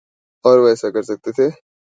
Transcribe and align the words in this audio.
اور 0.45 0.59
وہ 0.59 0.67
ایسا 0.69 0.89
کر 0.89 1.01
سکتے 1.01 1.31
تھے۔ 1.31 1.47